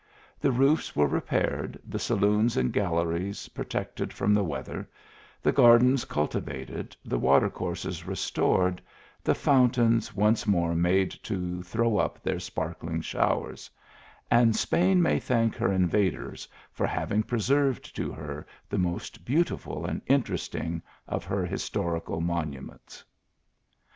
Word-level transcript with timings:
The 0.39 0.51
roofs 0.51 0.95
were 0.95 1.05
re 1.05 1.21
paired, 1.21 1.77
the 1.87 1.99
saloons 1.99 2.57
and 2.57 2.73
galleries 2.73 3.49
protected 3.49 4.11
from 4.11 4.33
the 4.33 4.43
weather, 4.43 4.89
the 5.43 5.51
gardens 5.51 6.05
cultivated, 6.05 6.97
the 7.05 7.19
water 7.19 7.51
courses 7.51 8.03
restored, 8.07 8.81
the 9.23 9.35
fountains 9.35 10.15
once 10.15 10.47
more 10.47 10.73
made 10.73 11.11
to 11.21 11.61
throw 11.61 11.97
up 11.99 12.19
their 12.23 12.39
sparKling 12.39 13.01
showers: 13.03 13.69
and 14.31 14.55
Spain 14.55 15.03
may 15.03 15.19
thank 15.19 15.53
her 15.55 15.71
invaders 15.71 16.47
for 16.71 16.87
having 16.87 17.21
preserved 17.21 17.95
to 17.95 18.11
her 18.11 18.47
the 18.69 18.79
most 18.79 19.23
beautiful 19.23 19.85
and 19.85 20.01
interesting 20.07 20.81
of 21.07 21.25
her 21.25 21.45
historical 21.45 22.21
mon 22.21 22.53
uments. 22.53 23.03